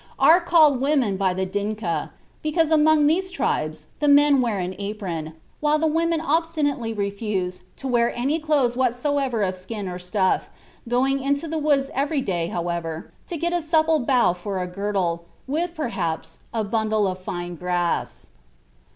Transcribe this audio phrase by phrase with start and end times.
[0.17, 2.09] are called "women" by the Dinka,
[2.41, 7.87] because among these tribes the men wear an apron, while the women obstinately refuse to
[7.87, 10.49] wear any clothes whatsoever of skin or stuff,
[10.89, 15.25] going into the woods every day, however, to get a supple bough for a girdle,
[15.45, 18.29] with, perhaps, a bundle of fine grass.